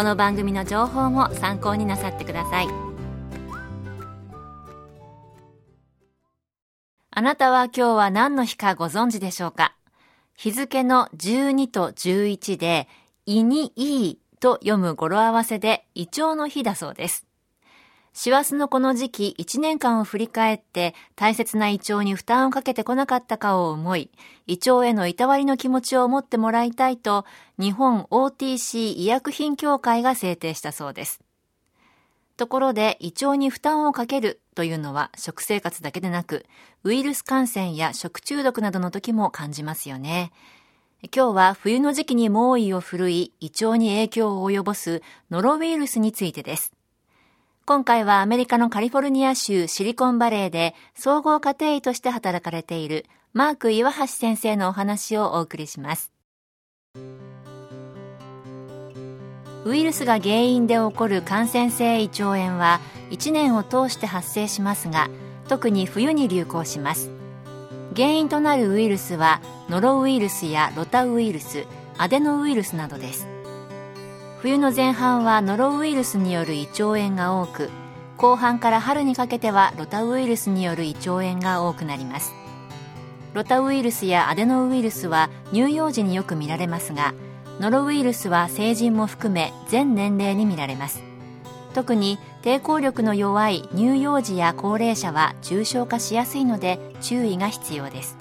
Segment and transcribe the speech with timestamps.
[0.00, 2.68] この番組の情報も参考になさってください
[7.10, 9.76] あなたは今日は何の日かご存知でしょうか？
[10.34, 12.88] 日付の12と11で、
[13.26, 17.26] いにいいと読む語呂合わせで胃腸の日だそうです。
[18.12, 24.10] 師走のこの時期1年間を振り返って大切な胃腸に負担をかけてこなかったかを思い、
[24.46, 27.24] 胃腸へのいたわりの気持ちを持ってもらいたいと、
[27.58, 31.20] 日本 OTC 医薬品協会が制定したそうです。
[32.36, 36.46] ところで胃腸に負担をかけるというのは食生活だけでなく、
[36.82, 40.32] ウイルス感染や食中毒などの時も感じますよね。
[41.14, 45.00] 今日は冬の時期に猛威を振るい胃腸に影響を及ぼす
[45.30, 46.72] ノロウイルスについてです。
[47.70, 56.10] 今回はアメリカのカリフォルニア州シリコンバレーで総合家庭医として働かれているマーク岩橋先生のお話をお送りします。
[59.64, 62.80] ウイルスが原因で起こる感染性胃腸炎は
[63.12, 65.08] 1年を通して発生しますが
[65.48, 67.12] 特に冬に流行します
[67.94, 71.66] 原因となるウイルスはノロウイルスやロタウイルス
[71.98, 73.28] アデノウイルスなどです
[74.42, 77.68] 冬の前半はノロウイルスによる胃腸炎が多く
[78.16, 82.32] 後半から春にかけてはロタウイルスによる胃腸炎が多くなります。
[83.34, 87.14] ロタウイルスやアデノウイルスは乳幼児によく見られますが
[87.60, 91.02] ノロウイルスは成人も含め全年齢に見られます。
[91.74, 98.16] 特に抵抗力の弱い乳幼児や高齢者は重症化しやすいので注意が必要です。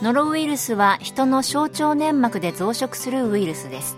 [0.00, 3.96] ノロウイルスは人の小腸粘膜で増殖するウイルスです。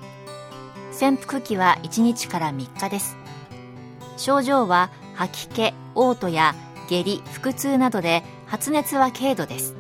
[0.97, 3.19] 潜伏期は1日から3日です。
[4.17, 6.55] 症状は吐き気嘔吐や
[6.89, 9.77] 下痢腹痛などで発熱は軽度です。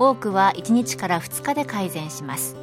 [0.00, 2.56] 多くは1日から2日で改善します。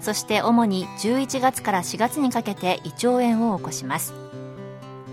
[0.00, 4.14] そして主に11月から4月にかけて胃腸炎を起こします。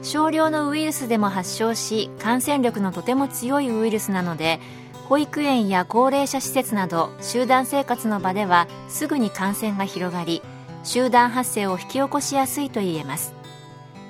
[0.04, 4.60] 少量のウイルスでも発症し感染力のとても強いウイルスなので
[5.08, 10.44] 保育園や高齢者施設など集団生活の場ではすぐに感染が広がり
[10.84, 13.34] 集団発生を引き起こしやすいと言えます。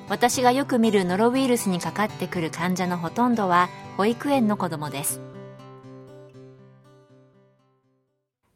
[0.07, 5.21] 私がよく見るノロウイルスにかかってくる患者のほとんどは保育園の子供です。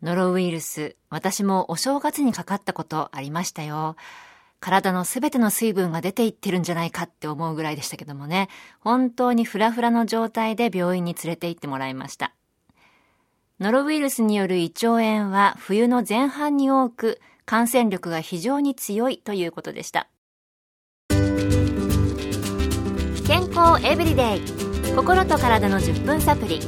[0.02, 3.96] ノロウイルス私もお正月にかかったことありましたよ。
[4.60, 8.48] 体のすべての水分が出ていってるんじゃないかって思うぐらいでしたけどもね、
[8.80, 12.34] 本当にフラフラの状態で病院に連れて行ってもらいました。
[13.60, 20.10] ノロウイルスによる胃腸炎は冬の前半に多く、感染力が非常に強いということでした。
[23.28, 24.42] 健康エブリデイ。
[24.96, 26.60] 心と体の10分サプリ。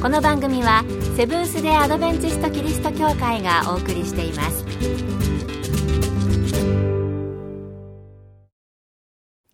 [0.00, 0.84] この番組は
[1.16, 4.64] セブンス・デ・アドベンチスト・キリスト教会がお送りしています。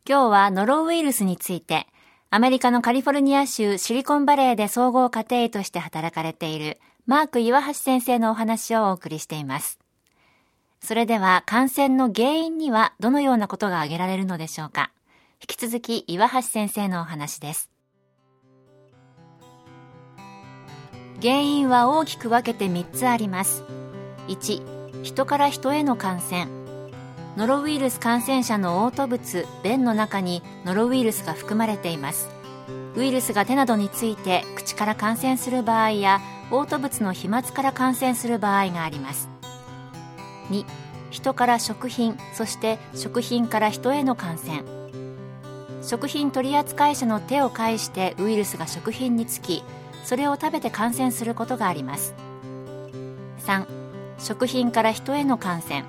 [0.09, 1.87] 今日はノロウイルスについて
[2.31, 9.79] アメリカのカリフォルニア州シリコンバレーで総合家庭医として働かれているマーク岩橋先生のお話をお送りしています。
[10.81, 14.91] それでは感染の原因にはどのようなことが挙げられるのでしょうか？
[15.41, 17.71] 引き続き岩橋先生のお話です。
[21.21, 23.65] 原因は大きく分けて3つあります。
[24.29, 26.47] 1人から人への感染。
[27.37, 32.29] ノロウイルス感染者の嘔吐物便の中にノロウイルスが含まれています。
[32.97, 36.21] ウイルスが手などについて口から感染する場合や
[36.51, 39.29] 嘔吐物の飛沫から感染する場合があります。
[40.51, 40.65] 2
[41.11, 44.63] 人から食品そして食品から人への感染。
[45.83, 49.63] 食品取扱者の手を介してウイルスが食品につき
[50.05, 52.15] それを食べて感染することがあります。
[53.47, 53.67] 3
[54.19, 55.85] 食品から人への感染。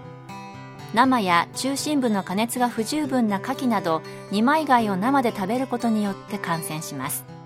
[0.94, 4.02] 生や中心部の加熱が不十分な牡蠣など
[4.32, 7.39] 二枚貝を生で食べることによって感染します。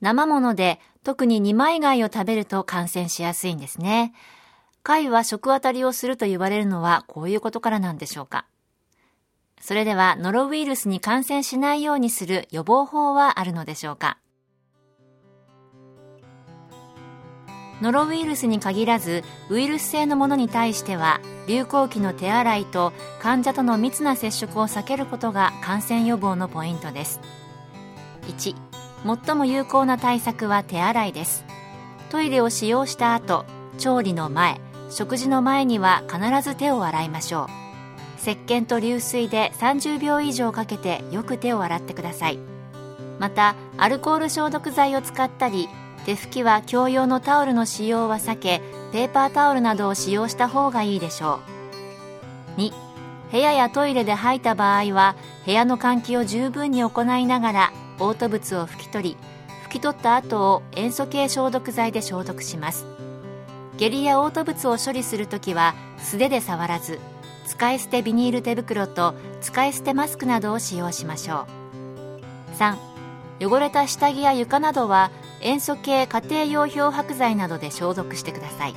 [0.00, 4.12] 生もので特に二枚貝を食べると感染しやすいんですね。
[4.82, 8.46] 貝は食当たりをすると言われるのはこういうことからなんでしょうか。
[9.60, 14.18] それではノロウイルスに感染しないようにする予防法はあるのでしょうか。
[17.82, 27.20] ノロウイルスに限らずウイルス性のものに対しては流行期の手洗いと患者との密な接触を避けることが感染予防のポイントです。
[28.26, 28.67] 1
[29.04, 31.44] 最も有効な対策は手洗いです。
[32.10, 33.44] トイレを使用した後
[33.78, 34.60] 調理の前
[34.90, 37.48] 食事の前には必ず手を洗いましょう。
[38.20, 42.38] 石鹸と流水で30秒以上かけてよく手を洗ってください。
[43.18, 45.68] またアルコール消毒剤を使ったり
[46.06, 48.62] 手拭きは共用のタオルの使用は避け
[48.92, 51.40] ペーパータオルなどを使用した方がいいでしょ
[52.56, 52.60] う。
[52.60, 52.72] 2
[53.30, 55.14] 部屋やトイレで吐いた場合は
[55.44, 59.16] 部屋の換気を十分に行いながら嘔吐物を拭き取り
[59.66, 62.86] 拭き取った後を塩素系消毒剤で消毒します。
[63.76, 66.98] 下痢や嘔吐物を処理するときは素手で触らず
[67.46, 71.46] 使い捨てビニール手袋と使い捨てマスクなどを使用しましょ
[72.52, 72.56] う。
[72.58, 72.76] 3
[73.40, 75.10] 汚れた下着や床などは
[75.40, 78.74] 塩素系家庭用漂白剤などで消毒してください。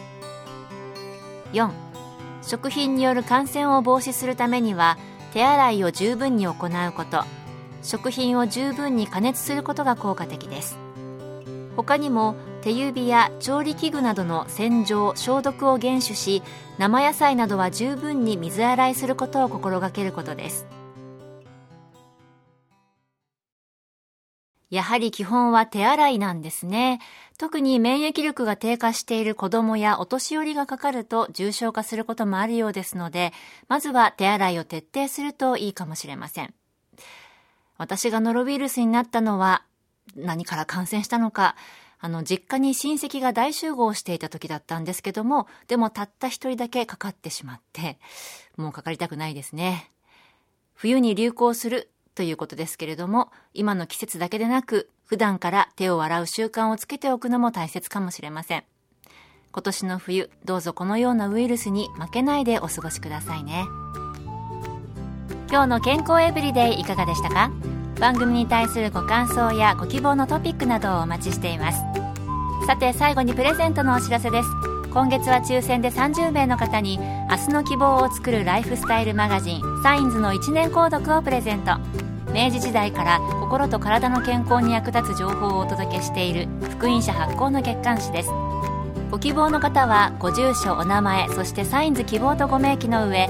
[1.53, 1.71] 4
[2.44, 4.97] 食品による感染を防止するためには
[5.33, 7.23] 手洗いを十分に行うこと。
[7.83, 10.78] 食品を十分に加熱することが効果的です
[11.75, 16.44] 他にも手指や調理器具などの洗浄消毒を厳守し
[16.78, 20.68] 生野菜などは十分に水洗いすることを心がけることです
[24.72, 27.01] やはり基本は手洗いなんですね。
[27.38, 33.33] 特に免疫力が低下している子供やお年寄りがかかると重症化することもあるようですので、
[33.68, 36.54] まずは手洗いを徹底するといいかもしれません。
[37.81, 39.63] 私がノロウイルスになったのは
[40.16, 41.56] 何から感染したのか、
[42.00, 47.98] あの、実家に親戚が大集合していた時だったんですけども、でもたった一人だけかかってしまって、
[48.56, 49.89] もうかかりたくないですね。
[50.75, 58.63] 冬に流行するということですけれども、今の季節だけでなく、普段から手を洗う習慣をつけておくのも大切かもしれません。
[59.51, 63.66] 今年の冬、どうぞこのようなウイルスに負けないでお過ごしくださいね。
[65.50, 67.51] 今日の健康エブリデイいかがでしたか？
[68.01, 71.77] 番組に対するご感想やご希望のトピックなどをお待ちしています。
[72.68, 74.50] さて最後にプレゼントのお知らせです。
[74.92, 77.00] 今月は抽選で30名の方に
[77.30, 81.77] 明日の希望を作るライフスタイルマガジンサインズの1年購読をプレゼント
[82.33, 88.30] 明治時代から心と体の健康に役立つ情報をお届けしている福音社発行の月刊誌です
[89.12, 93.30] ご希望の方はご住所お名前そしてサインズ希望とご明記の上